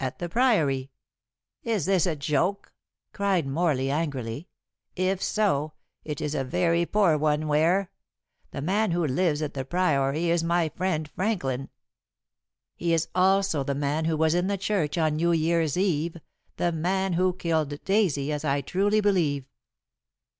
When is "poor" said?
6.84-7.16